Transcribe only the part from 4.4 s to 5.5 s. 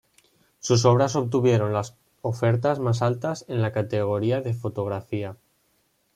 de fotografía.